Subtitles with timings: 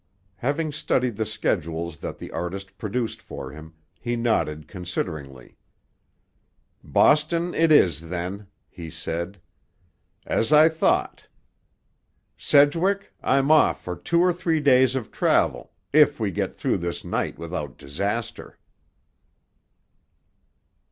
[0.37, 5.57] Having studied the schedules that the artist produced for him, he nodded consideringly.
[6.83, 9.39] "Boston it is, then," he said.
[10.25, 11.27] "As I thought.
[12.35, 17.37] Sedgwick, I'm off for two or three days of travel—if we get through this night
[17.37, 18.57] without disaster."